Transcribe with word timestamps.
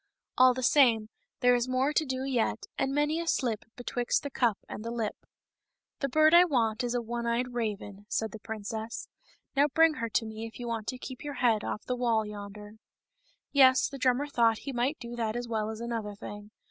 All 0.35 0.55
the 0.55 0.63
same, 0.63 1.09
there 1.41 1.53
is 1.53 1.69
more 1.69 1.93
to 1.93 2.05
do 2.05 2.23
yet, 2.23 2.65
and 2.75 2.91
many 2.91 3.19
a 3.19 3.27
slip 3.27 3.65
betwixt 3.75 4.23
the 4.23 4.31
cup 4.31 4.57
and 4.67 4.83
the 4.83 4.89
lip. 4.89 5.13
"The 5.99 6.09
bird 6.09 6.33
I 6.33 6.43
want 6.43 6.83
is 6.83 6.93
the 6.93 7.03
one 7.03 7.27
eyed 7.27 7.53
raven," 7.53 8.07
said 8.09 8.31
the 8.31 8.39
princess;" 8.39 9.07
Now 9.55 9.67
bring 9.67 9.93
her 10.01 10.09
to 10.09 10.25
me 10.25 10.47
if 10.47 10.59
you 10.59 10.67
want 10.67 10.87
to 10.87 10.97
keep 10.97 11.23
your 11.23 11.35
head 11.35 11.63
off 11.63 11.83
of 11.83 11.85
the 11.85 11.95
wall 11.95 12.25
yonder." 12.25 12.77
Yes; 13.51 13.87
the 13.87 13.99
drummer 13.99 14.25
thought 14.25 14.61
he 14.65 14.73
might 14.73 14.97
do 14.99 15.15
that 15.17 15.35
as 15.35 15.47
well 15.47 15.69
as 15.69 15.79
another 15.79 16.15
thing. 16.15 16.49